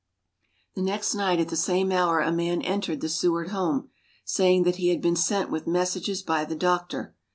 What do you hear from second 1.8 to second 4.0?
hour a man entered the Seward home,